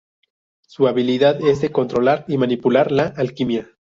Su 0.65 0.87
habilidad 0.87 1.39
es 1.47 1.61
de 1.61 1.71
controlar 1.71 2.25
y 2.27 2.39
manipular 2.39 2.91
la 2.91 3.03
Alquimia. 3.15 3.69